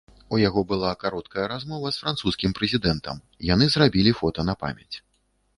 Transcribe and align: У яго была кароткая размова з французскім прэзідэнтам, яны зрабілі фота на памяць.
У 0.35 0.37
яго 0.47 0.61
была 0.71 0.91
кароткая 1.03 1.45
размова 1.53 1.91
з 1.97 2.01
французскім 2.05 2.57
прэзідэнтам, 2.61 3.21
яны 3.53 3.65
зрабілі 3.75 4.17
фота 4.23 4.41
на 4.53 4.61
памяць. 4.65 4.95